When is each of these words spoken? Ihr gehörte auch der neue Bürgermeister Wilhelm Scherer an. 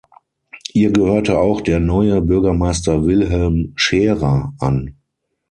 Ihr 0.73 0.91
gehörte 0.91 1.37
auch 1.37 1.61
der 1.61 1.79
neue 1.79 2.23
Bürgermeister 2.23 3.05
Wilhelm 3.05 3.73
Scherer 3.75 4.51
an. 4.59 4.95